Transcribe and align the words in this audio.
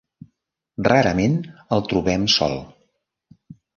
Rarament 0.87 1.37
el 1.77 1.85
trobem 1.91 2.25
sol. 2.39 2.57